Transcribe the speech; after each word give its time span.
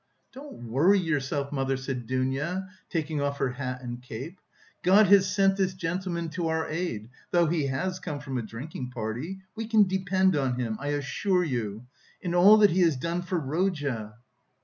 "Don't 0.33 0.63
worry 0.67 0.97
yourself, 0.97 1.51
mother," 1.51 1.77
said 1.77 2.07
Dounia, 2.07 2.67
taking 2.89 3.21
off 3.21 3.37
her 3.37 3.49
hat 3.51 3.83
and 3.83 4.01
cape. 4.01 4.41
"God 4.81 5.05
has 5.05 5.29
sent 5.31 5.57
this 5.57 5.75
gentleman 5.75 6.29
to 6.29 6.47
our 6.47 6.67
aid, 6.67 7.07
though 7.29 7.45
he 7.45 7.67
has 7.67 7.99
come 7.99 8.19
from 8.19 8.39
a 8.39 8.41
drinking 8.41 8.89
party. 8.89 9.41
We 9.55 9.67
can 9.67 9.87
depend 9.87 10.35
on 10.35 10.59
him, 10.59 10.75
I 10.79 10.87
assure 10.87 11.43
you. 11.43 11.85
And 12.23 12.33
all 12.33 12.57
that 12.57 12.71
he 12.71 12.81
has 12.81 12.95
done 12.95 13.21
for 13.21 13.37
Rodya...." 13.37 14.15